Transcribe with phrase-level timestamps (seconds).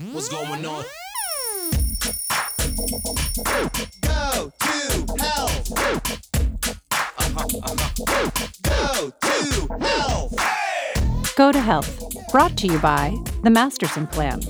[0.00, 0.84] What's going on?
[3.44, 4.52] Go to hell.
[8.80, 10.30] Go to hell.
[11.36, 14.40] Go to Health, brought to you by the Masterson Plan.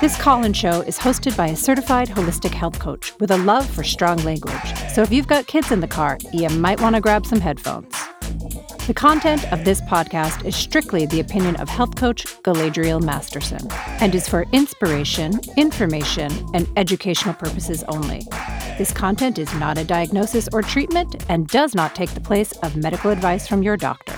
[0.00, 3.68] This call in show is hosted by a certified holistic health coach with a love
[3.68, 4.78] for strong language.
[4.94, 8.05] So if you've got kids in the car, you might want to grab some headphones.
[8.86, 13.58] The content of this podcast is strictly the opinion of health coach Galadriel Masterson
[14.00, 18.22] and is for inspiration, information, and educational purposes only.
[18.78, 22.76] This content is not a diagnosis or treatment and does not take the place of
[22.76, 24.16] medical advice from your doctor.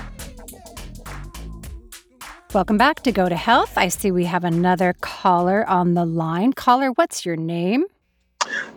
[2.53, 3.73] Welcome back to Go to Health.
[3.79, 6.53] I see we have another caller on the line.
[6.53, 7.87] Caller, what's your name?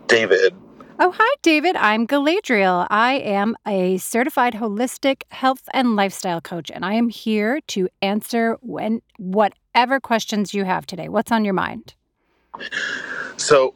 [0.08, 0.56] David.
[1.04, 1.76] Oh, hi, David.
[1.78, 2.86] I'm Galadriel.
[2.92, 8.60] I am a certified holistic health and lifestyle coach, and I am here to answer
[8.62, 11.10] when whatever questions you have today.
[11.10, 11.96] What's on your mind?
[13.38, 13.74] So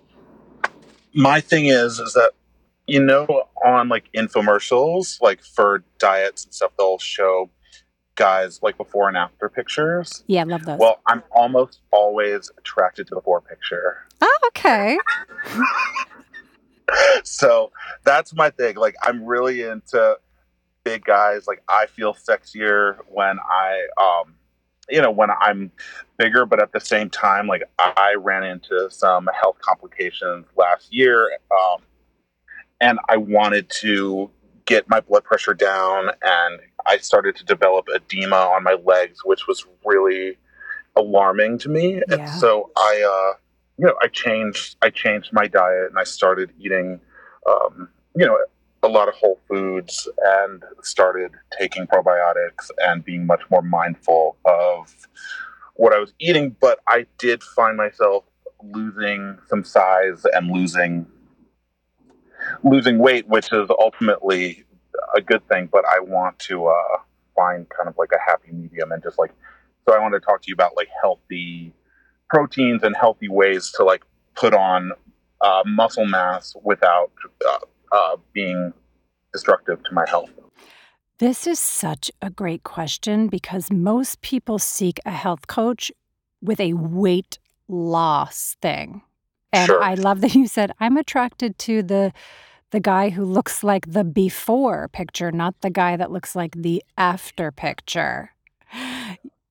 [1.16, 2.34] my thing is is that
[2.86, 3.26] you know
[3.66, 7.50] on like infomercials like for diets and stuff they'll show
[8.14, 10.23] guys like before and after pictures.
[10.28, 10.78] Yeah, love those.
[10.78, 14.06] Well, I'm almost always attracted to the before picture.
[14.22, 15.00] oh, okay.
[17.23, 17.72] So
[18.03, 18.75] that's my thing.
[18.75, 20.17] Like I'm really into
[20.83, 21.47] big guys.
[21.47, 24.36] Like I feel sexier when I um
[24.89, 25.72] you know when I'm
[26.17, 31.31] bigger, but at the same time, like I ran into some health complications last year,
[31.52, 31.81] um,
[32.80, 34.30] and I wanted to
[34.66, 39.47] get my blood pressure down, and I started to develop edema on my legs, which
[39.47, 40.38] was really
[40.95, 41.95] alarming to me.
[41.95, 42.16] Yeah.
[42.16, 43.38] And so I, uh,
[43.78, 47.00] you know, I changed I changed my diet, and I started eating,
[47.50, 48.38] um, you know,
[48.84, 54.95] a lot of whole foods and started taking probiotics and being much more mindful of
[55.73, 56.56] what I was eating.
[56.59, 58.23] But I did find myself
[58.64, 61.06] losing some size and losing
[62.64, 64.64] losing weight, which is ultimately
[65.16, 65.67] a good thing.
[65.72, 66.98] But I want to uh,
[67.36, 69.32] find kind of like a happy medium and just like
[69.88, 69.95] so.
[69.95, 71.73] I want to talk to you about like healthy
[72.36, 74.04] proteins and healthy ways to like
[74.36, 74.92] put on
[75.42, 77.12] uh, muscle mass without
[77.48, 77.58] uh,
[77.92, 78.73] uh, being
[79.32, 80.30] destructive to my health.
[81.20, 85.92] This is such a great question because most people seek a health coach
[86.42, 89.02] with a weight loss thing.
[89.54, 89.82] And Sure.
[89.82, 92.12] I love that you said I'm attracted to the
[92.72, 96.84] the guy who looks like the before picture, not the guy that looks like the
[96.98, 98.32] after picture.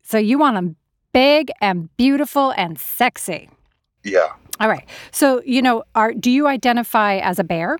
[0.06, 0.76] So you want them
[1.14, 3.48] big and beautiful and sexy.
[4.02, 4.84] Yeah, All right.
[5.12, 7.78] So, you know, are do you identify as a bear?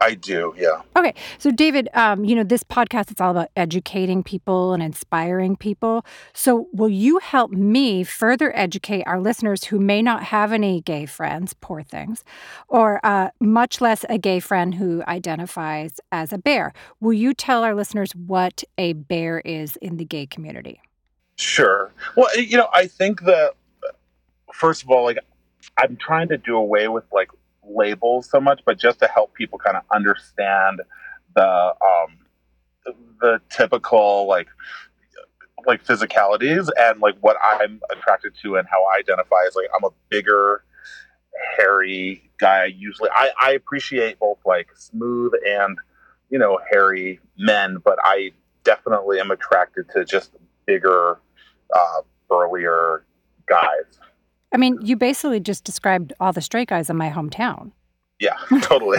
[0.00, 0.54] I do.
[0.56, 0.82] Yeah.
[0.96, 5.56] Okay, so David, um, you know this podcast it's all about educating people and inspiring
[5.56, 6.04] people.
[6.34, 11.06] So, will you help me further educate our listeners who may not have any gay
[11.06, 12.24] friends, poor things,
[12.68, 16.72] or uh, much less a gay friend who identifies as a bear?
[17.00, 20.80] Will you tell our listeners what a bear is in the gay community?
[21.36, 21.92] Sure.
[22.16, 23.52] Well, you know, I think that
[24.54, 25.18] first of all, like
[25.78, 27.28] I'm trying to do away with like
[27.64, 30.82] labels so much, but just to help people kind of understand
[31.34, 32.18] the um
[33.20, 34.48] the typical like
[35.66, 39.84] like physicalities and like what I'm attracted to and how I identify as like I'm
[39.84, 40.64] a bigger
[41.56, 45.78] hairy guy usually I, I appreciate both like smooth and
[46.30, 48.32] you know hairy men but I
[48.64, 50.32] definitely am attracted to just
[50.66, 51.18] bigger
[51.74, 53.04] uh burlier
[53.46, 53.98] guys
[54.52, 57.72] I mean, you basically just described all the straight guys in my hometown.
[58.20, 58.98] yeah totally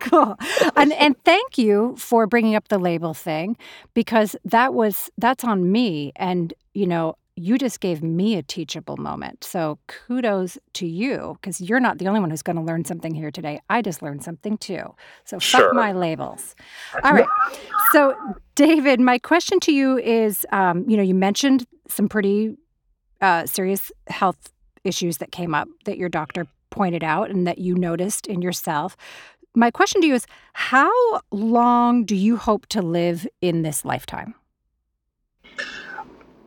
[0.00, 0.36] Cool.
[0.76, 3.56] And and thank you for bringing up the label thing
[3.94, 8.98] because that was that's on me and you know you just gave me a teachable
[8.98, 9.42] moment.
[9.44, 13.14] So kudos to you because you're not the only one who's going to learn something
[13.14, 13.60] here today.
[13.70, 14.94] I just learned something too.
[15.24, 15.72] So fuck Sure.
[15.74, 16.54] my labels.
[17.02, 17.26] All right.
[17.92, 18.14] So
[18.56, 22.56] David, my question to you is, um, you know, you mentioned some pretty
[23.22, 24.50] uh, serious health
[24.84, 28.96] issues that came up that your doctor pointed out and that you noticed in yourself.
[29.54, 30.92] My question to you is how
[31.30, 34.34] long do you hope to live in this lifetime?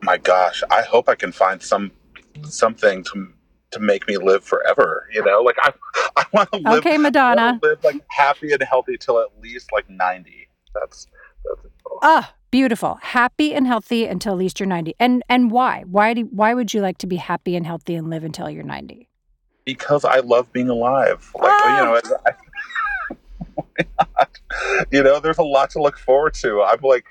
[0.03, 1.91] My gosh i hope i can find some
[2.43, 3.27] something to
[3.71, 5.73] to make me live forever you know like i
[6.17, 7.59] i want to live Okay, Madonna.
[7.63, 11.07] live like happy and healthy till at least like 90 that's
[11.45, 11.61] that's.
[12.01, 12.95] Ah, beautiful.
[13.01, 14.95] Happy and healthy until at least you're 90.
[14.99, 15.83] And and why?
[15.85, 18.63] Why do why would you like to be happy and healthy and live until you're
[18.63, 19.07] 90?
[19.65, 21.77] because i love being alive like Ah.
[21.79, 22.31] you know I,
[24.17, 24.25] why
[24.91, 27.05] you know there's a lot to look forward to i'm like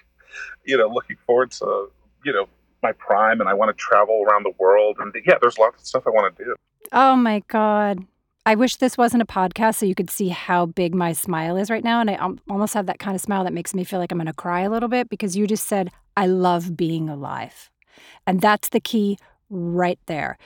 [0.66, 1.90] you know looking forward to
[2.24, 2.46] you know
[2.82, 4.96] my prime and I want to travel around the world.
[5.00, 6.56] And yeah, there's lots of stuff I want to do.
[6.92, 8.06] Oh my God.
[8.44, 11.70] I wish this wasn't a podcast so you could see how big my smile is
[11.70, 12.00] right now.
[12.00, 12.16] And I
[12.50, 14.62] almost have that kind of smile that makes me feel like I'm going to cry
[14.62, 17.70] a little bit because you just said, I love being alive.
[18.26, 19.18] And that's the key
[19.48, 20.38] right there.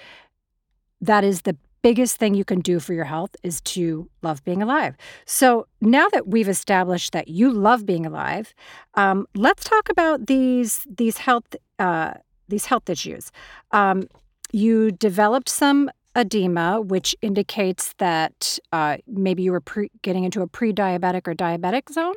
[1.00, 4.60] That is the biggest thing you can do for your health is to love being
[4.60, 4.96] alive.
[5.24, 8.54] So now that we've established that you love being alive,
[8.94, 12.14] um, let's talk about these these health uh,
[12.48, 13.32] these health issues.
[13.72, 14.08] Um,
[14.52, 20.46] you developed some edema, which indicates that uh, maybe you were pre- getting into a
[20.46, 22.14] pre-diabetic or diabetic zone.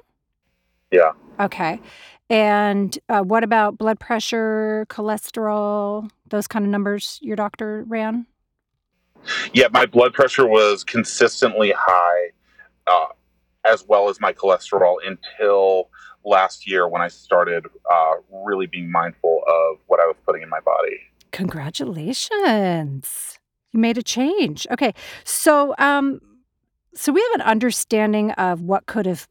[0.92, 1.12] Yeah.
[1.40, 1.80] Okay.
[2.30, 8.28] And uh, what about blood pressure, cholesterol, those kind of numbers your doctor ran?
[9.54, 12.30] Yeah, my blood pressure was consistently high,
[12.88, 13.08] uh,
[13.66, 15.90] as well as my cholesterol until
[16.26, 20.50] last year when I started uh, really being mindful of what I was putting in
[20.50, 21.00] my body.
[21.32, 23.40] Congratulations.
[23.72, 24.66] You made a change.
[24.72, 24.94] Okay.
[25.24, 26.20] So um
[26.96, 29.28] so we have an understanding of what could have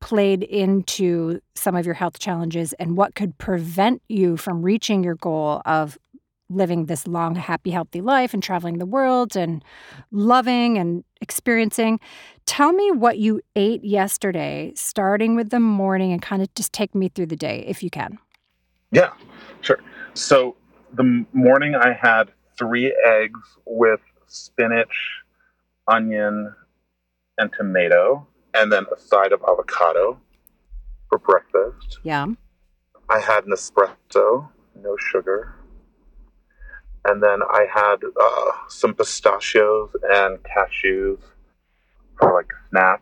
[0.00, 5.16] played into some of your health challenges and what could prevent you from reaching your
[5.16, 5.98] goal of
[6.48, 9.64] living this long happy healthy life and traveling the world and
[10.10, 11.98] loving and experiencing.
[12.44, 16.94] Tell me what you ate yesterday starting with the morning and kind of just take
[16.94, 18.18] me through the day if you can.
[18.92, 19.12] Yeah,
[19.62, 19.80] sure.
[20.14, 20.56] So
[20.94, 25.22] the morning I had three eggs with spinach,
[25.88, 26.54] onion,
[27.38, 30.18] and tomato, and then a side of avocado
[31.08, 31.98] for breakfast.
[32.02, 32.26] Yeah.
[33.08, 35.55] I had an espresso, no sugar.
[37.08, 41.20] And then I had uh, some pistachios and cashews
[42.18, 43.00] for like snack.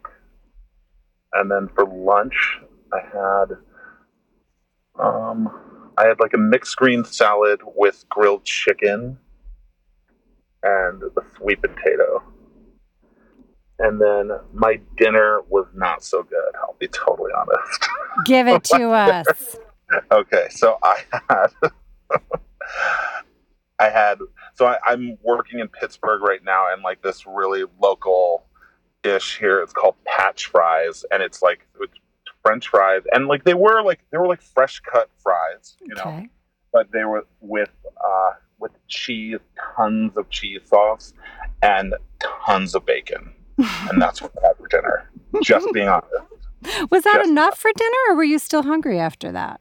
[1.32, 2.58] And then for lunch,
[2.92, 3.56] I had
[4.98, 5.48] um,
[5.96, 9.18] I had like a mixed green salad with grilled chicken
[10.62, 12.22] and a sweet potato.
[13.78, 16.54] And then my dinner was not so good.
[16.62, 17.88] I'll be totally honest.
[18.24, 19.56] Give it to us.
[20.12, 21.46] Okay, so I had
[23.78, 24.18] I had
[24.54, 28.44] so I, I'm working in Pittsburgh right now and like this really local
[29.02, 29.60] dish here.
[29.60, 31.92] It's called patch fries, and it's like it's
[32.42, 36.02] French fries, and like they were like they were like fresh cut fries, you know,
[36.72, 37.70] but they were with
[38.04, 39.38] uh with cheese,
[39.76, 41.12] tons of cheese sauce,
[41.62, 41.94] and
[42.46, 45.10] tons of bacon, and that's what I had for dinner.
[45.42, 46.10] Just being honest.
[46.90, 49.60] Was that Just- enough for dinner or were you still hungry after that?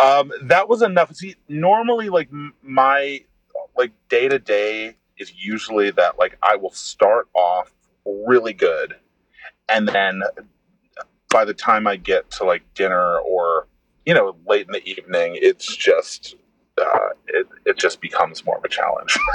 [0.00, 1.14] Um, that was enough.
[1.14, 3.24] See, normally, like m- my
[3.76, 7.72] like day to day is usually that like I will start off
[8.04, 8.96] really good,
[9.68, 10.22] and then
[11.30, 13.66] by the time I get to like dinner or
[14.06, 16.36] you know late in the evening, it's just
[16.80, 19.16] uh, it it just becomes more of a challenge.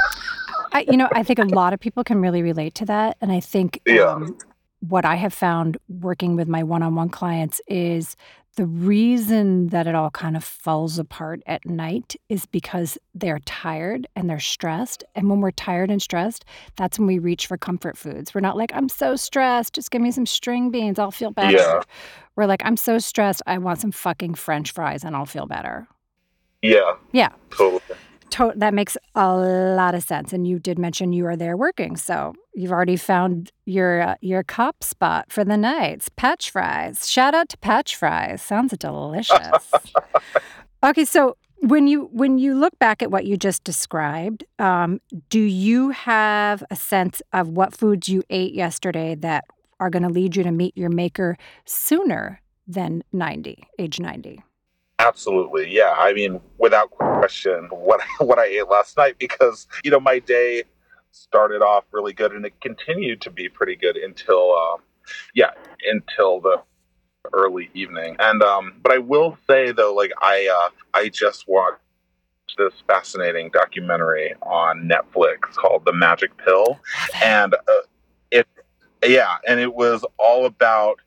[0.73, 3.17] I, you know, I think a lot of people can really relate to that.
[3.21, 4.11] And I think Yeah.
[4.11, 4.35] um,
[4.79, 8.15] what I have found working with my one on one clients is
[8.55, 14.05] the reason that it all kind of falls apart at night is because they're tired
[14.15, 15.03] and they're stressed.
[15.15, 16.45] And when we're tired and stressed,
[16.75, 18.33] that's when we reach for comfort foods.
[18.35, 21.57] We're not like, I'm so stressed, just give me some string beans, I'll feel better.
[21.57, 21.81] Yeah.
[22.35, 25.87] We're like, I'm so stressed, I want some fucking french fries and I'll feel better.
[26.61, 27.29] yeah, Yeah.
[27.49, 27.81] totally.
[28.33, 30.33] To- that makes a lot of sense.
[30.33, 34.41] And you did mention you are there working, so you've already found your uh, your
[34.41, 36.09] cop spot for the nights.
[36.15, 37.07] Patch fries.
[37.07, 38.41] Shout out to Patch fries.
[38.41, 39.71] Sounds delicious.
[40.83, 44.99] okay, so when you when you look back at what you just described, um,
[45.29, 49.45] do you have a sense of what foods you ate yesterday that
[49.79, 54.41] are going to lead you to meet your maker sooner than ninety, age ninety?
[55.03, 55.95] Absolutely, yeah.
[55.97, 60.63] I mean, without question, what what I ate last night because you know my day
[61.11, 64.81] started off really good and it continued to be pretty good until, uh,
[65.35, 65.51] yeah,
[65.91, 66.61] until the
[67.33, 68.15] early evening.
[68.19, 71.79] And um, but I will say though, like I uh, I just watched
[72.57, 76.79] this fascinating documentary on Netflix called The Magic Pill,
[77.21, 77.81] and uh,
[78.31, 78.47] it
[79.05, 80.99] yeah, and it was all about.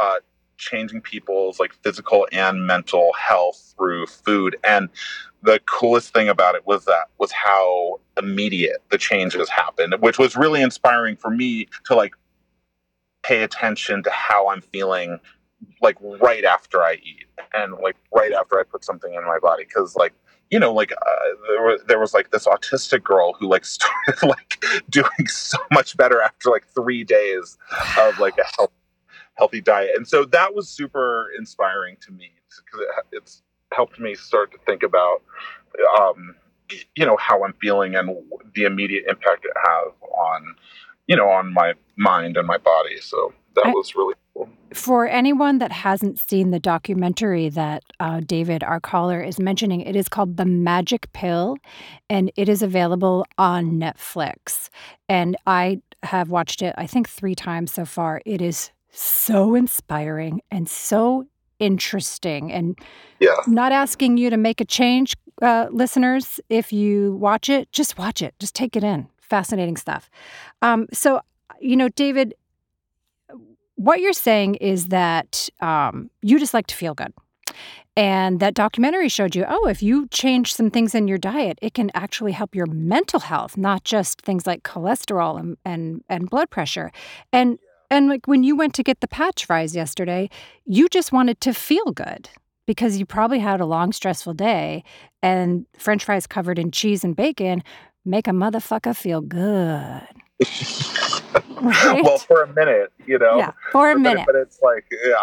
[0.00, 0.16] Uh,
[0.58, 4.56] changing people's like physical and mental health through food.
[4.64, 4.88] And
[5.42, 10.34] the coolest thing about it was that was how immediate the changes happened which was
[10.34, 12.12] really inspiring for me to like
[13.22, 15.20] pay attention to how i'm feeling
[15.80, 19.64] like right after i eat and like right after i put something in my body.
[19.64, 20.12] Because like
[20.50, 21.14] you know like uh,
[21.48, 25.96] there was there was like this autistic girl who like started like doing so much
[25.96, 27.58] better after like three days
[27.98, 28.44] of like a
[29.38, 33.42] healthy diet and so that was super inspiring to me because it, it's
[33.72, 35.22] helped me start to think about,
[35.98, 36.34] um,
[36.96, 38.10] you know, how I'm feeling and
[38.54, 40.54] the immediate impact it has on,
[41.06, 43.00] you know, on my mind and my body.
[43.00, 44.48] So that I- was really cool.
[44.74, 49.96] For anyone that hasn't seen the documentary that uh, David, our caller, is mentioning, it
[49.96, 51.56] is called The Magic Pill
[52.10, 54.68] and it is available on Netflix.
[55.08, 58.20] And I have watched it, I think, three times so far.
[58.26, 61.26] It is so inspiring and so
[61.58, 62.52] interesting.
[62.52, 62.78] And
[63.20, 63.34] Yeah.
[63.46, 66.40] not asking you to make a change, uh, listeners.
[66.48, 68.34] If you watch it, just watch it.
[68.38, 69.08] Just take it in.
[69.20, 70.08] Fascinating stuff.
[70.62, 71.20] Um, so,
[71.60, 72.34] you know, David,
[73.74, 77.12] what you're saying is that um, you just like to feel good.
[77.96, 81.74] And that documentary showed you, oh, if you change some things in your diet, it
[81.74, 86.50] can actually help your mental health, not just things like cholesterol and and, and blood
[86.50, 86.92] pressure.
[87.32, 87.58] And
[87.90, 90.28] and like when you went to get the patch fries yesterday,
[90.66, 92.28] you just wanted to feel good
[92.66, 94.84] because you probably had a long, stressful day,
[95.22, 97.62] and French fries covered in cheese and bacon
[98.04, 100.02] make a motherfucker feel good.
[101.60, 102.04] Right?
[102.04, 103.36] Well, for a minute, you know.
[103.36, 104.26] yeah, for a But- minute.
[104.26, 105.14] But it's like, yeah.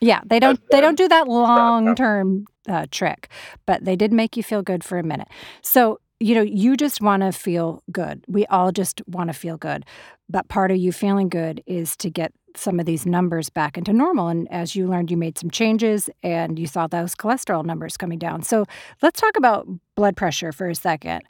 [0.00, 3.28] Yeah, they don't they don't do that long term uh, trick,
[3.66, 5.28] but they did make you feel good for a minute.
[5.62, 8.24] So you know, you just want to feel good.
[8.26, 9.84] We all just want to feel good,
[10.28, 13.92] but part of you feeling good is to get some of these numbers back into
[13.92, 14.28] normal.
[14.28, 18.18] And as you learned, you made some changes, and you saw those cholesterol numbers coming
[18.18, 18.42] down.
[18.42, 18.64] So
[19.02, 21.22] let's talk about blood pressure for a second.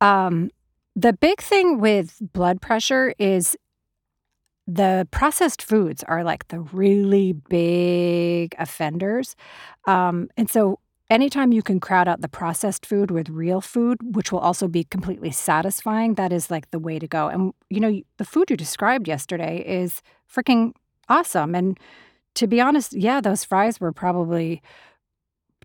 [0.00, 0.50] Um,
[0.96, 3.56] the big thing with blood pressure is
[4.66, 9.36] the processed foods are like the really big offenders.
[9.86, 10.78] Um, and so,
[11.10, 14.84] anytime you can crowd out the processed food with real food, which will also be
[14.84, 17.28] completely satisfying, that is like the way to go.
[17.28, 20.00] And, you know, the food you described yesterday is
[20.32, 20.72] freaking
[21.08, 21.54] awesome.
[21.54, 21.78] And
[22.36, 24.62] to be honest, yeah, those fries were probably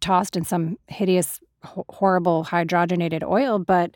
[0.02, 3.96] tossed in some hideous, ho- horrible hydrogenated oil, but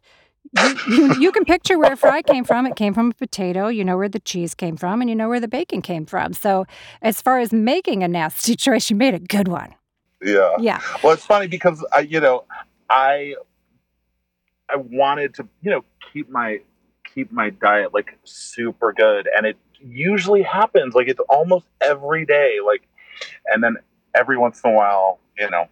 [0.57, 2.65] you, you, you can picture where a fry came from.
[2.65, 3.67] It came from a potato.
[3.67, 6.33] You know where the cheese came from, and you know where the bacon came from.
[6.33, 6.65] So,
[7.01, 9.75] as far as making a nasty choice, you made a good one.
[10.21, 10.55] Yeah.
[10.59, 10.81] Yeah.
[11.03, 12.45] Well, it's funny because I, you know,
[12.89, 13.35] I
[14.69, 16.59] I wanted to, you know, keep my
[17.13, 22.57] keep my diet like super good, and it usually happens like it's almost every day,
[22.65, 22.83] like,
[23.47, 23.77] and then
[24.15, 25.67] every once in a while, you know,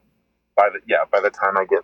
[0.55, 1.83] by the yeah, by the time I get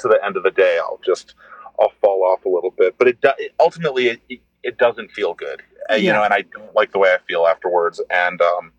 [0.00, 1.34] to the end of the day, I'll just
[1.78, 5.34] I'll fall off a little bit, but it, do, it ultimately it, it, doesn't feel
[5.34, 8.72] good, uh, you know, and I don't like the way I feel afterwards, and um,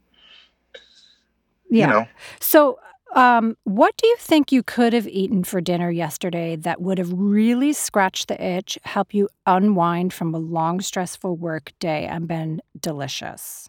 [1.72, 1.88] Yeah.
[1.88, 2.08] you know.
[2.40, 2.80] So,
[3.16, 7.12] um, what do you think you could have eaten for dinner yesterday that would have
[7.12, 12.62] really scratched the itch, help you unwind from a long, stressful work day, and been
[12.80, 13.68] delicious?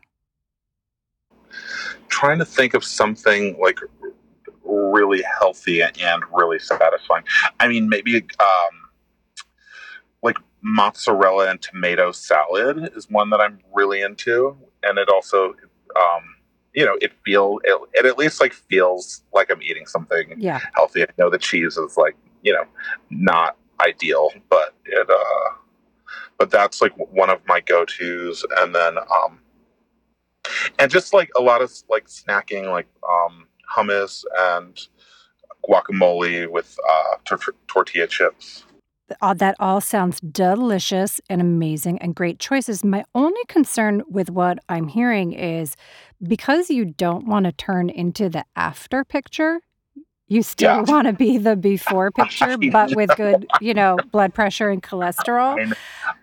[2.08, 3.78] trying to think of something like
[4.64, 7.24] really healthy and really satisfying.
[7.58, 8.74] I mean, maybe um,
[10.22, 15.54] like mozzarella and tomato salad is one that I'm really into, and it also,
[15.96, 16.22] um,
[16.74, 20.60] you know, it feel it, it at least like feels like I'm eating something Yeah.
[20.74, 21.02] healthy.
[21.02, 22.64] I know the cheese is like you know
[23.10, 25.54] not ideal, but it uh,
[26.38, 29.40] but that's like one of my go tos, and then um,
[30.78, 34.88] and just like a lot of like snacking, like um, hummus and
[35.68, 38.64] guacamole with uh, tor- tortilla chips.
[39.34, 42.84] That all sounds delicious and amazing and great choices.
[42.84, 45.76] My only concern with what I'm hearing is
[46.22, 49.60] because you don't want to turn into the after picture,
[50.28, 50.82] you still Yeah.
[50.82, 54.82] want to be the before picture, I but with good, you know, blood pressure and
[54.82, 55.60] cholesterol.
[55.60, 55.74] And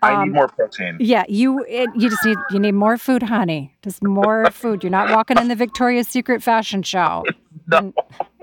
[0.02, 0.96] I Um, need more protein.
[0.98, 3.76] Yeah, you it, you just need you need more food, honey.
[3.82, 4.82] Just more food.
[4.82, 7.24] You're not walking in the Victoria's Secret fashion show
[7.68, 7.78] No.
[7.78, 7.94] in,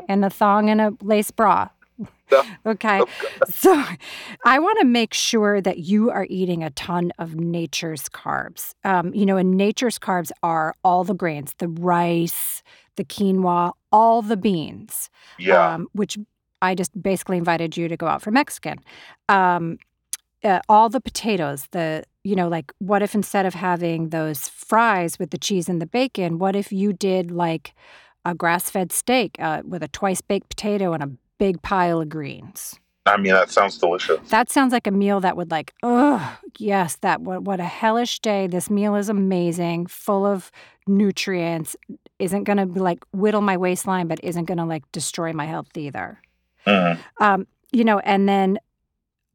[0.08, 1.70] in a thong and a lace bra.
[2.65, 3.01] Okay.
[3.50, 3.84] So
[4.46, 8.74] I want to make sure that you are eating a ton of nature's carbs.
[8.84, 12.62] Um, you know, and nature's carbs are all the grains, the rice,
[12.96, 16.17] the quinoa, all the beans Yeah, um, which
[16.62, 18.79] I just basically invited you to go out for Mexican.
[19.29, 19.77] Um,
[20.43, 25.17] uh, all the potatoes, the you know, like what if instead of having those fries
[25.17, 27.74] with the cheese and the bacon, what if you did like
[28.25, 32.79] a grass-fed steak uh, with a twice-baked potato and a big pile of greens?
[33.06, 34.29] I mean that sounds delicious.
[34.29, 38.20] That sounds like a meal that would like, oh yes, that what what a hellish
[38.20, 38.48] day.
[38.48, 40.51] This meal is amazing, full of
[40.88, 41.75] nutrients.
[42.20, 46.20] Isn't gonna be like whittle my waistline, but isn't gonna like destroy my health either.
[46.65, 47.00] Mhm.
[47.22, 48.60] Um, you know, and then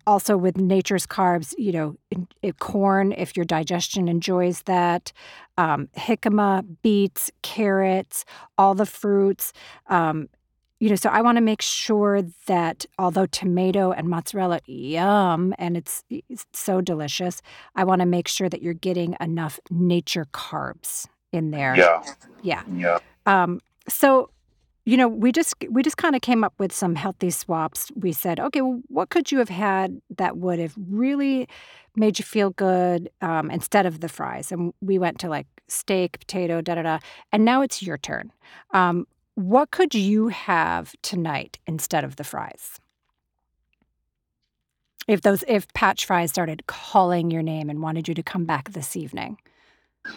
[0.06, 5.12] also with nature's carbs, you know, in, in corn if your digestion enjoys that,
[5.56, 8.24] um, jicama, beets, carrots,
[8.58, 9.52] all the fruits.
[9.86, 10.28] Um,
[10.82, 15.76] you know, so I want to make sure that although tomato and mozzarella, yum, and
[15.76, 17.40] it's, it's so delicious,
[17.76, 21.76] I want to make sure that you're getting enough nature carbs in there.
[21.76, 22.02] Yeah.
[22.42, 22.62] Yeah.
[22.74, 22.98] Yeah.
[23.26, 24.30] Um, so,
[24.84, 27.92] you know, we just we just kind of came up with some healthy swaps.
[27.94, 31.48] We said, okay, well, what could you have had that would have really
[31.94, 34.50] made you feel good um, instead of the fries?
[34.50, 36.98] And we went to like steak, potato, da da da.
[37.30, 38.32] And now it's your turn.
[38.72, 42.78] Um, what could you have tonight instead of the fries?
[45.08, 48.70] If those if Patch Fries started calling your name and wanted you to come back
[48.72, 49.38] this evening.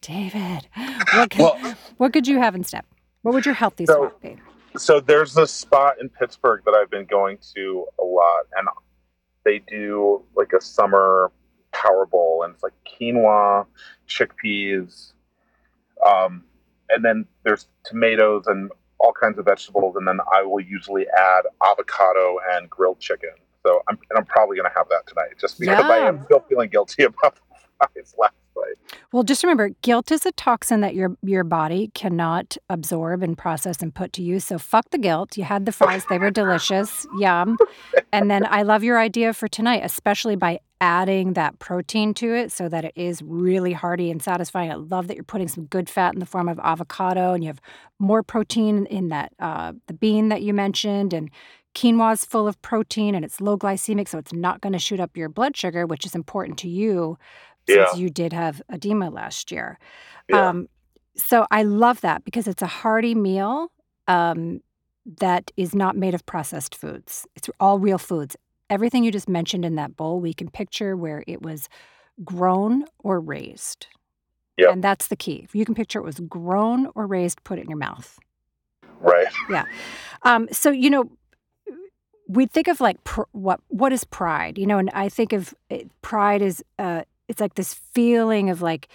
[0.00, 0.66] David,
[1.14, 2.84] what could, Well, what could you have instead?
[3.22, 4.36] What would your healthy So- swap be?
[4.76, 8.68] so there's this spot in Pittsburgh that I've been going to a lot, and
[9.44, 11.32] they do like a summer
[11.72, 13.66] Power Bowl, and it's like quinoa,
[14.08, 15.12] chickpeas,
[16.06, 16.44] um,
[16.94, 21.42] and then there's tomatoes and all kinds of vegetables, and then I will usually add
[21.64, 23.30] avocado and grilled chicken.
[23.66, 26.70] So I'm and I'm probably gonna have that tonight, just because I am still feeling
[26.70, 27.38] guilty about
[29.12, 33.82] Well, just remember, guilt is a toxin that your your body cannot absorb and process
[33.82, 34.44] and put to use.
[34.44, 35.36] So fuck the guilt.
[35.36, 37.58] You had the fries; they were delicious, yum.
[38.12, 42.52] And then I love your idea for tonight, especially by adding that protein to it,
[42.52, 44.70] so that it is really hearty and satisfying.
[44.70, 47.48] I love that you're putting some good fat in the form of avocado, and you
[47.48, 47.60] have
[47.98, 51.30] more protein in that uh, the bean that you mentioned, and
[51.74, 55.00] quinoa is full of protein and it's low glycemic, so it's not going to shoot
[55.00, 57.16] up your blood sugar, which is important to you
[57.70, 57.98] since Yeah.
[58.00, 59.78] you did have edema last year.
[60.28, 60.48] Yeah.
[60.48, 60.68] Um,
[61.16, 63.70] so I love that because it's a hearty meal
[64.08, 64.60] um,
[65.20, 67.26] that is not made of processed foods.
[67.36, 68.36] It's all real foods.
[68.68, 71.68] Everything you just mentioned in that bowl, we can picture where it was
[72.24, 73.86] grown or raised.
[74.56, 74.72] Yep.
[74.72, 75.40] And that's the key.
[75.44, 78.18] If you can picture it was grown or raised, put it in your mouth.
[79.00, 79.26] Right.
[79.48, 79.64] Yeah.
[80.22, 81.10] Um, so you know,
[82.28, 85.54] we think of like pr- what what is pride, you know, and I think of
[85.70, 88.88] it, pride is uh, it's like this feeling of like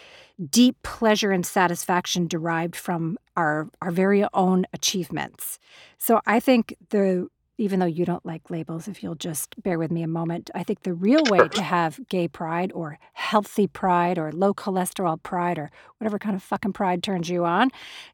[0.50, 5.58] deep pleasure and satisfaction derived from our our very own achievements.
[5.98, 9.90] So I think the even though you don't like labels, if you'll just bear with
[9.90, 14.20] me a moment, I think the real way to have gay pride or healthy pride
[14.20, 17.70] or low cholesterol pride or whatever kind of fucking pride turns you on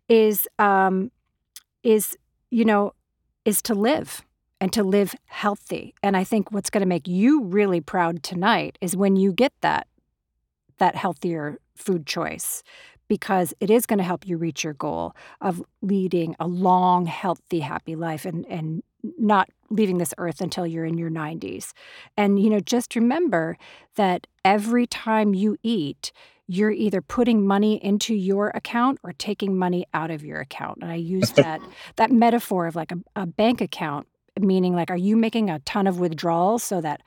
[0.08, 1.10] is um,
[1.82, 2.16] is
[2.52, 2.94] you know
[3.44, 4.24] is to live
[4.60, 5.96] and to live healthy.
[6.04, 9.54] And I think what's going to make you really proud tonight is when you get
[9.62, 9.88] that
[10.82, 12.64] that healthier food choice
[13.08, 17.60] because it is going to help you reach your goal of leading a long, healthy,
[17.60, 18.82] happy life and and
[19.18, 21.74] not leaving this earth until you're in your 90s.
[22.18, 23.58] And you know, just remember
[23.96, 26.12] that every time you eat,
[26.48, 30.80] you're either putting money into your account or taking money out of your account.
[30.82, 31.62] And I use that
[31.98, 34.08] that metaphor of like a, a bank account,
[34.40, 37.02] meaning like, are you making a ton of withdrawals so that,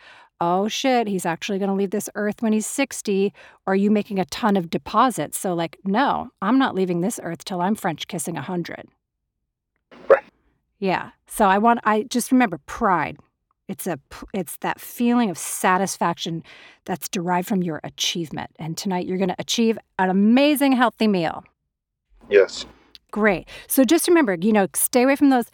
[0.45, 3.33] oh shit, he's actually going to leave this earth when he's 60?
[3.67, 5.39] Or are you making a ton of deposits?
[5.39, 8.87] So, like, no, I'm not leaving this earth till I'm French kissing a 100.
[10.09, 10.25] Right.
[10.79, 11.11] Yeah.
[11.27, 13.17] So I want, I just remember pride.
[13.67, 13.99] It's a
[14.35, 16.43] it's that feeling of satisfaction
[16.85, 18.51] that's derived from your achievement.
[18.59, 21.43] And tonight you're going to achieve an amazing healthy meal.
[22.29, 22.67] Yes.
[23.11, 23.49] Great.
[23.67, 25.47] So just remember, you know, stay away from those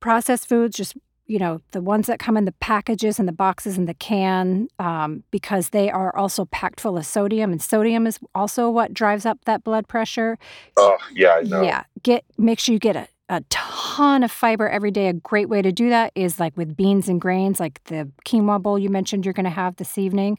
[0.00, 0.78] processed foods.
[0.78, 3.94] Just you know, the ones that come in the packages and the boxes and the
[3.94, 8.92] can, um, because they are also packed full of sodium, and sodium is also what
[8.92, 10.38] drives up that blood pressure.
[10.76, 11.62] Oh, yeah, I know.
[11.62, 15.08] Yeah, get make sure you get a, a ton of fiber every day.
[15.08, 18.60] A great way to do that is like with beans and grains, like the quinoa
[18.60, 20.38] bowl you mentioned you're going to have this evening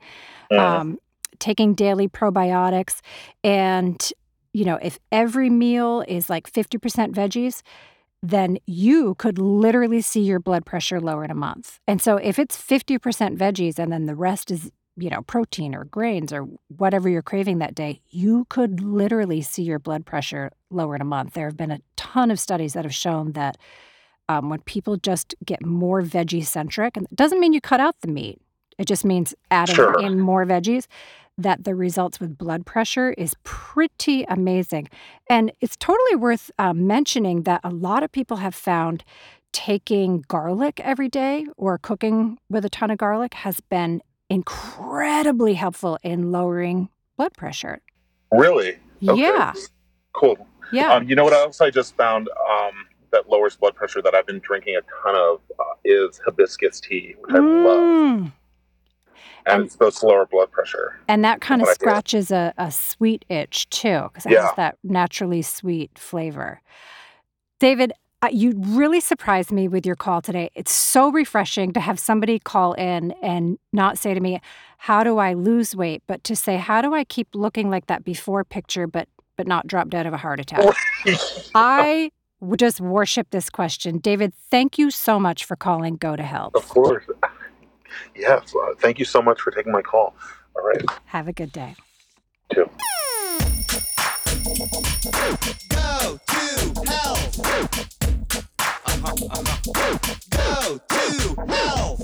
[0.52, 0.60] Mhm.
[0.60, 1.00] um,
[1.40, 3.00] taking daily probiotics
[3.44, 4.12] and
[4.54, 7.64] you know if every meal is like 50% veggies
[8.26, 11.80] then you could literally see your blood pressure lower in a month.
[11.88, 12.98] And so if it's 50%
[13.38, 17.58] veggies and then the rest is you know protein or grains or whatever you're craving
[17.58, 21.34] that day you could literally see your blood pressure lower in a month.
[21.34, 23.58] There have been a ton of studies that have shown that
[24.30, 27.96] um, when people just get more veggie centric and it doesn't mean you cut out
[28.02, 28.40] the meat.
[28.78, 30.00] It just means adding Sure.
[30.00, 30.86] in more veggies
[31.38, 34.90] that the results with blood pressure is pretty amazing.
[35.30, 39.04] And it's totally worth um, mentioning that a lot of people have found
[39.52, 45.98] taking garlic every day or cooking with a ton of garlic has been incredibly helpful
[46.04, 47.80] in lowering blood pressure.
[48.32, 48.78] Really?
[49.08, 49.22] Okay.
[49.22, 49.54] Yeah.
[50.14, 50.48] Cool.
[50.72, 50.94] Yeah.
[50.94, 52.72] Um, you know what else I just found um,
[53.12, 57.16] that lowers blood pressure that I've been drinking a ton of uh, is hibiscus tea,
[57.20, 58.32] which I love, Mm.
[59.46, 61.00] And, And- it's supposed to lower blood pressure.
[61.08, 61.86] And that kind of what I do.
[61.86, 64.48] scratches a, a sweet itch too, because it Yeah.
[64.48, 66.62] has that naturally sweet flavor.
[67.60, 70.50] David, Uh, you really surprised me with your call today.
[70.56, 74.40] It's so refreshing to have somebody call in and not say to me,
[74.78, 78.06] "How do I lose weight?" but to say, "How do I keep looking like that
[78.06, 80.74] before picture but but not drop dead of a heart attack?"
[81.54, 82.12] I
[82.56, 83.98] just worship this question.
[83.98, 86.56] David, thank you so much for calling Go to Health.
[86.56, 87.04] Of course.
[88.16, 88.54] Yes.
[88.56, 90.16] Uh, thank you so much for taking my call.
[90.56, 90.82] All right.
[91.06, 91.76] Have a good day.
[92.54, 92.70] Too.
[95.70, 97.40] Go to health.
[97.40, 99.58] Uh-huh, uh-huh.
[100.30, 102.02] Go to health.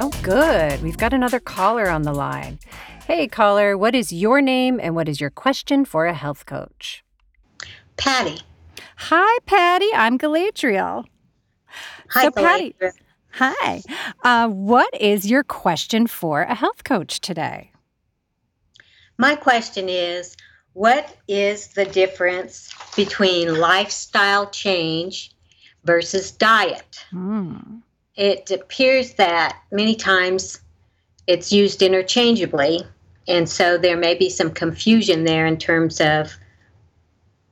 [0.00, 0.82] Oh, good.
[0.82, 2.58] We've got another caller on the line.
[3.06, 7.04] Hey, caller, what is your name and what is your question for a health coach?
[7.96, 8.40] Patty.
[8.96, 9.88] Hi, Patty.
[9.94, 11.04] I'm Galadriel.
[12.10, 12.92] Hi, So, Patty- Galadriel.
[13.38, 13.82] Hi.
[14.24, 17.70] Uh, what is your question for a health coach today?
[19.16, 20.36] My question is
[20.72, 25.30] what is the difference between lifestyle change
[25.84, 27.06] versus diet?
[27.12, 27.78] Hmm.
[28.16, 30.60] It appears that many times
[31.28, 32.80] it's used interchangeably,
[33.28, 36.32] and so there may be some confusion there in terms of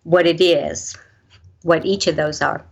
[0.03, 0.97] what it is,
[1.63, 2.67] what each of those are.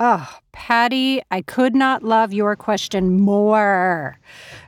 [0.00, 4.20] Oh, Patty, I could not love your question more.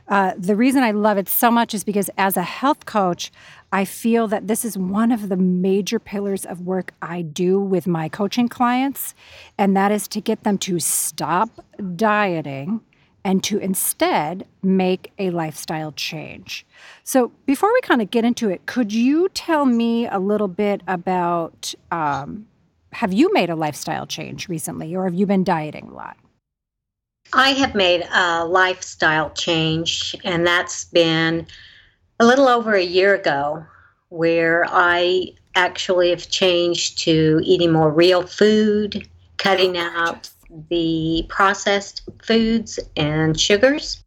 [0.09, 3.31] Uh, the reason I love it so much is because as a health coach,
[3.71, 7.87] I feel that this is one of the major pillars of work I do with
[7.87, 9.15] my coaching clients,
[9.57, 11.65] and that is to get them to stop
[11.95, 12.81] dieting
[13.23, 16.65] and to instead make a lifestyle change.
[17.05, 20.81] So, before we kind of get into it, could you tell me a little bit
[20.87, 22.47] about um,
[22.93, 26.17] have you made a lifestyle change recently, or have you been dieting a lot?
[27.33, 31.47] I have made a lifestyle change, and that's been
[32.19, 33.65] a little over a year ago,
[34.09, 40.29] where I actually have changed to eating more real food, cutting out
[40.69, 44.03] the processed foods and sugars.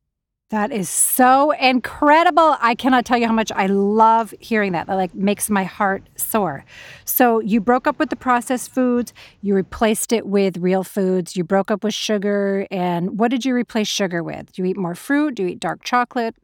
[0.55, 2.57] That is so incredible.
[2.61, 4.87] I cannot tell you how much I love hearing that.
[4.87, 6.64] That like makes my heart soar.
[7.05, 11.43] So you broke up with the processed foods, you replaced it with real foods, you
[11.43, 14.53] broke up with sugar, and what did you replace sugar with?
[14.53, 15.35] Do you eat more fruit?
[15.35, 16.37] Do you eat dark chocolate?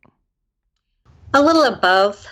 [1.33, 2.27] A little of both.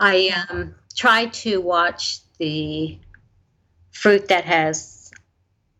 [0.00, 2.98] I um, try to watch the
[3.92, 5.12] fruit that has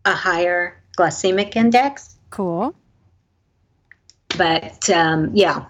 [0.04, 2.74] a higher glycemic index, Cool.
[4.36, 5.64] But um, yeah,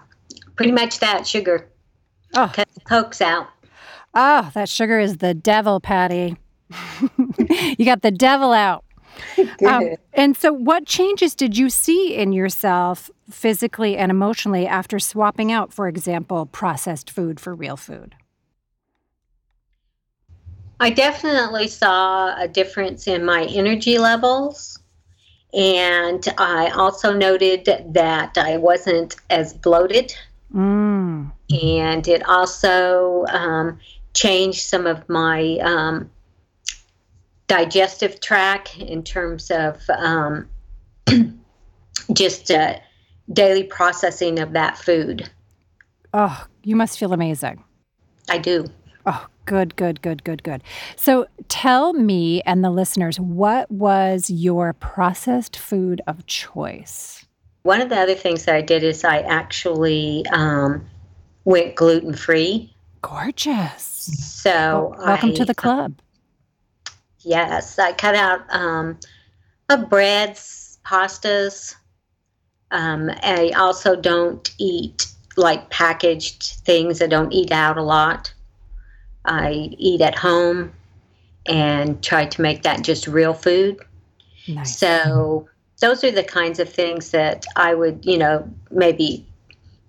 [0.55, 1.69] pretty much that sugar.
[2.35, 3.47] Oh, Cut the cokes out.
[4.13, 6.37] oh, that sugar is the devil, Patty.
[7.77, 8.83] you got the devil out.
[9.65, 15.51] Um, and so, what changes did you see in yourself physically and emotionally after swapping
[15.51, 18.15] out, for example, processed food for real food?
[20.79, 24.79] I definitely saw a difference in my energy levels.
[25.53, 30.15] And I also noted that I wasn't as bloated.
[30.53, 31.31] Mm.
[31.61, 33.79] And it also um,
[34.13, 36.09] changed some of my um,
[37.47, 40.49] digestive tract in terms of um,
[42.13, 42.75] just uh,
[43.31, 45.29] daily processing of that food.
[46.13, 47.63] Oh, you must feel amazing.
[48.29, 48.65] I do.
[49.05, 50.63] Oh, good, good, good, good, good.
[50.95, 57.25] So tell me and the listeners, what was your processed food of choice?
[57.63, 60.85] One of the other things that I did is I actually um,
[61.45, 62.73] went gluten free.
[63.01, 63.83] Gorgeous.
[64.41, 65.99] So Wel- welcome I, to the club.
[67.19, 68.99] Yes, I cut out um,
[69.89, 71.75] breads, pastas.
[72.71, 77.01] Um, I also don't eat like packaged things.
[77.01, 78.33] I don't eat out a lot.
[79.25, 80.73] I eat at home
[81.45, 83.79] and try to make that just real food.
[84.47, 84.77] Nice.
[84.77, 85.47] So
[85.81, 89.25] those are the kinds of things that I would, you know, maybe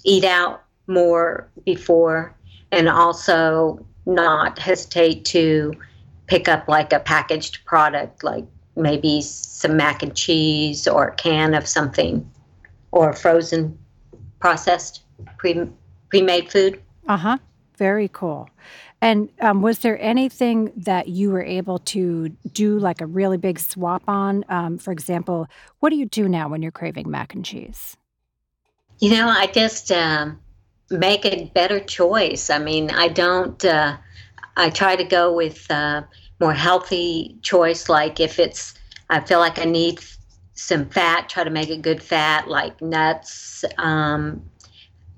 [0.05, 2.35] eat out more before
[2.73, 5.73] and also not hesitate to
[6.27, 8.45] pick up like a packaged product like
[8.77, 12.29] maybe some mac and cheese or a can of something
[12.91, 13.79] or frozen
[14.41, 15.03] processed
[15.39, 15.67] pre
[16.09, 16.81] pre-made food.
[17.09, 17.39] Uh huh.
[17.77, 18.49] Very cool.
[19.05, 23.59] And um, was there anything that you were able to do like a really big
[23.61, 24.47] swap on?
[24.49, 25.47] Um, for example,
[25.81, 27.99] what do you do now when you're craving mac and cheese?
[29.01, 30.41] You know, I just um,
[30.89, 32.49] make a better choice.
[32.49, 33.63] I mean, I don't.
[33.63, 33.99] Uh,
[34.57, 36.05] I try to go with uh,
[36.41, 37.91] more healthy choice.
[37.91, 38.73] Like if it's,
[39.11, 40.01] I feel like I need
[40.55, 43.67] some fat, try to make a good fat, like nuts.
[43.77, 44.43] Um,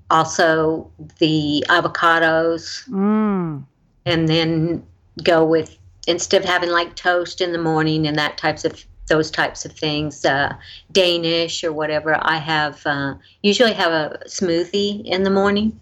[0.09, 3.63] also, the avocados, Mm.
[4.07, 4.83] And then
[5.23, 9.29] go with instead of having like toast in the morning and that types of those
[9.29, 10.53] types of things, uh,
[10.91, 15.79] Danish or whatever, I have uh, usually have a smoothie in the morning.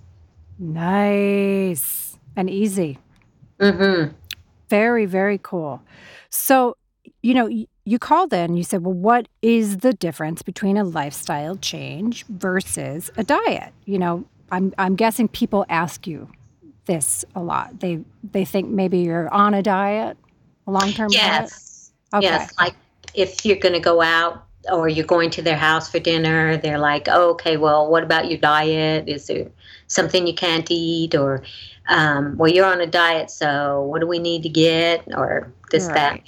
[0.59, 2.99] Nice and easy.
[3.59, 4.13] Mm-hmm.
[4.69, 5.81] Very, very cool.
[6.29, 6.77] So,
[7.21, 7.49] you know,
[7.85, 13.11] you called in, you said, well, what is the difference between a lifestyle change versus
[13.17, 13.73] a diet?
[13.85, 16.29] You know, I'm, I'm guessing people ask you
[16.85, 17.79] this a lot.
[17.79, 17.99] They
[18.31, 20.17] they think maybe you're on a diet,
[20.67, 21.91] a long term Yes.
[22.11, 22.23] diet.
[22.23, 22.33] Okay.
[22.33, 22.53] Yes.
[22.59, 22.75] Like
[23.13, 26.79] if you're going to go out or you're going to their house for dinner, they're
[26.79, 29.07] like, oh, okay, well, what about your diet?
[29.07, 29.47] Is there
[29.87, 31.15] something you can't eat?
[31.15, 31.43] Or,
[31.87, 35.03] um, well, you're on a diet, so what do we need to get?
[35.15, 36.19] Or this, that.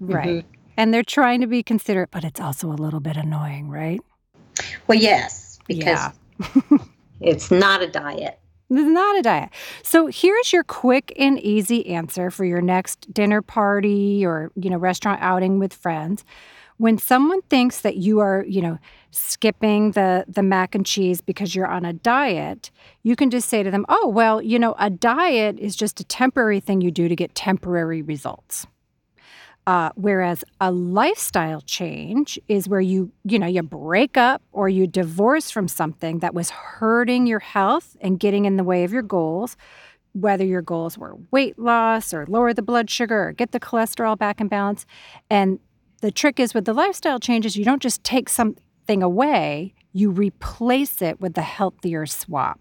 [0.00, 0.24] Right.
[0.26, 0.44] Right.
[0.76, 4.00] And they're trying to be considerate, but it's also a little bit annoying, right?
[4.86, 6.78] Well, yes, because Yeah.
[7.20, 8.38] it's not a diet.
[8.70, 9.50] This is not a diet.
[9.82, 14.78] So here's your quick and easy answer for your next dinner party or, you know,
[14.78, 16.24] restaurant outing with friends.
[16.78, 18.78] When someone thinks that you are, you know,
[19.10, 22.72] skipping the the mac and cheese because you're on a diet,
[23.04, 26.04] you can just say to them, "Oh, well, you know, a diet is just a
[26.04, 28.66] temporary thing you do to get temporary results."
[29.66, 34.86] Uh, whereas a lifestyle change is where you, you know, you break up or you
[34.86, 39.02] divorce from something that was hurting your health and getting in the way of your
[39.02, 39.56] goals,
[40.12, 44.18] whether your goals were weight loss or lower the blood sugar or get the cholesterol
[44.18, 44.84] back in balance.
[45.30, 45.58] And
[46.02, 51.00] the trick is with the lifestyle changes, you don't just take something away, you replace
[51.00, 52.60] it with the healthier swap.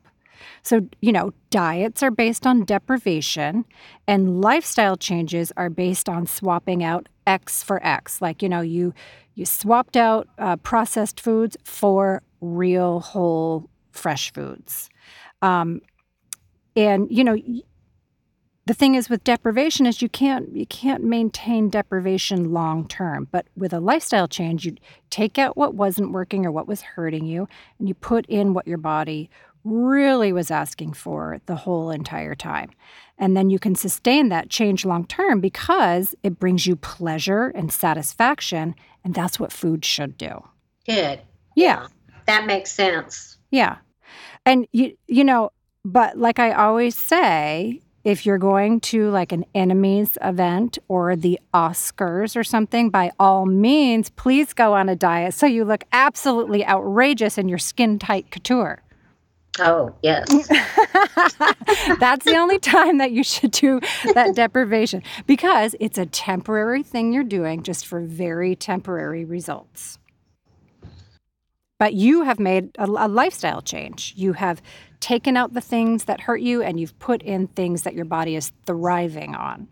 [0.62, 3.66] So, you know, diets are based on deprivation
[4.08, 8.22] and lifestyle changes are based on swapping out X for X.
[8.22, 8.94] Like, you know, you
[9.36, 14.90] you swapped out uh, processed foods for real whole fresh foods.
[15.42, 15.82] Um,
[16.76, 17.38] and you know,
[18.66, 23.28] the thing is with deprivation is you can't you can't maintain deprivation long term.
[23.32, 24.76] But with a lifestyle change, you
[25.10, 28.68] take out what wasn't working or what was hurting you, and you put in what
[28.68, 29.30] your body
[29.64, 32.72] really was asking for the whole entire time.
[33.18, 37.72] And then you can sustain that change long term because it brings you pleasure and
[37.72, 38.76] satisfaction.
[39.04, 40.44] And that's what food should do.
[40.86, 41.22] Good.
[41.56, 41.88] Yeah.
[42.26, 43.38] That makes sense.
[43.52, 43.78] Yeah.
[44.46, 45.52] And you you know,
[45.86, 51.40] but like I always say, if you're going to like an Emmys event or the
[51.54, 56.66] Oscars or something, by all means, please go on a diet so you look absolutely
[56.66, 58.82] outrageous in your skin tight couture.
[59.60, 60.28] Oh, yes.
[62.00, 63.80] That's the only time that you should do
[64.14, 70.00] that deprivation because it's a temporary thing you're doing just for very temporary results.
[71.78, 74.14] But you have made a, a lifestyle change.
[74.16, 74.62] You have
[75.00, 78.36] taken out the things that hurt you and you've put in things that your body
[78.36, 79.68] is thriving on.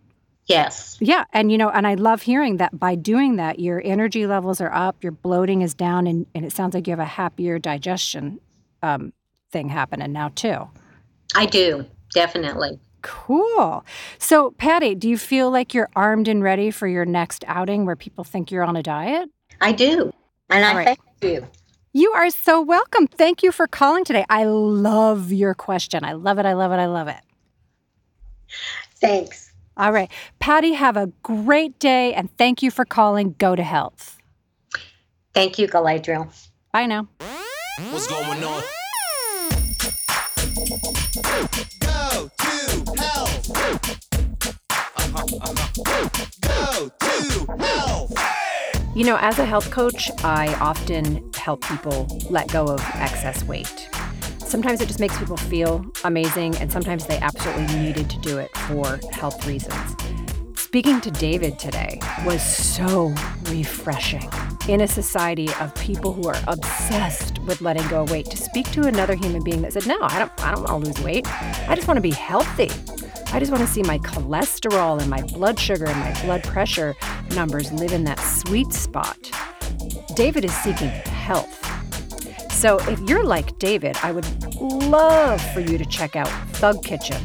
[0.46, 0.98] yes.
[1.00, 1.24] Yeah.
[1.34, 4.74] And, you know, and I love hearing that by doing that, your energy levels are
[4.74, 8.39] up, your bloating is down, and, and it sounds like you have a happier digestion
[8.84, 9.13] um,
[9.52, 10.68] thing happening now, too.
[11.36, 11.86] I do.
[12.14, 12.80] Definitely.
[13.02, 13.84] Cool.
[14.20, 17.96] So, Patty, do you feel like you're armed and ready for your next outing where
[17.96, 19.30] people think you're on a diet?
[19.60, 20.12] I do.
[20.50, 20.86] And I All right.
[20.86, 21.48] thank you.
[21.94, 23.08] You are so welcome.
[23.08, 24.26] Thank you for calling today.
[24.30, 26.06] I love your question.
[26.06, 26.46] I love it.
[26.46, 26.76] I love it.
[26.76, 27.20] I love it.
[29.02, 29.52] Thanks.
[29.78, 30.10] All right.
[30.40, 34.18] Patty, have a great day and thank you for calling Go to Health.
[35.34, 36.32] Thank you, Galadriel.
[36.72, 37.08] Bye now.
[37.90, 38.64] What's going on?
[48.94, 53.89] You know, as a health coach, I often help people let go of excess weight.
[54.39, 58.56] Sometimes it just makes people feel amazing, and sometimes they absolutely needed to do it
[58.67, 59.96] for health reasons.
[60.56, 63.13] Speaking to David today was so
[63.46, 64.30] refreshing.
[64.67, 68.71] In a society of people who are obsessed with letting go of weight, to speak
[68.71, 70.32] to another human being that said, "No, I don't.
[70.45, 71.28] I don't want to lose weight.
[71.67, 72.69] I just want to be healthy.
[73.34, 76.95] I just want to see my cholesterol and my blood sugar and my blood pressure
[77.36, 79.17] numbers live in that sweet spot."
[80.15, 81.58] David is seeking health.
[82.52, 84.28] So if you're like David, I would
[84.62, 87.17] love for you to check out Thug Kitchen.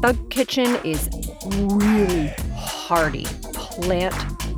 [0.00, 1.10] Thug Kitchen is
[1.46, 4.14] really hearty, plant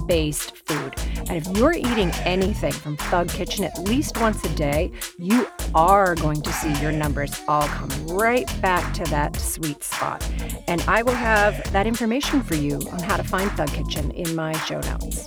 [0.07, 0.95] based food.
[1.33, 6.15] And if you're eating anything from Thug Kitchen at least once a day, you are
[6.17, 10.23] going to see your numbers all come right back to that sweet spot.
[10.69, 14.37] And I will have that information for you on how to find Thug Kitchen in
[14.37, 15.27] my show notes.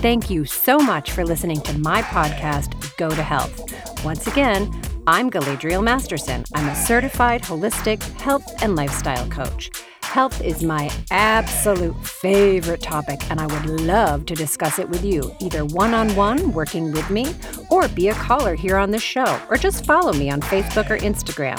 [0.00, 3.62] Thank you so much for listening to my podcast, Go to Health.
[4.06, 4.72] Once again,
[5.06, 6.44] I'm Galadriel Masterson.
[6.54, 9.70] I'm a certified holistic health and lifestyle coach.
[10.16, 15.30] Health is my absolute favorite topic, and I would love to discuss it with you,
[15.40, 17.34] either one on one, working with me,
[17.70, 20.96] or be a caller here on the show, or just follow me on Facebook or
[20.96, 21.58] Instagram.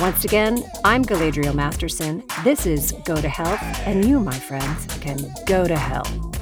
[0.00, 2.22] Once again, I'm Galadriel Masterson.
[2.42, 5.16] This is Go to Health, and you, my friends, can
[5.46, 6.33] go to hell.